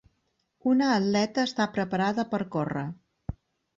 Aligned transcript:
Una 0.71 0.87
atleta 0.93 1.45
està 1.49 1.69
preparada 1.75 2.27
per 2.33 2.43
córrer. 2.57 2.87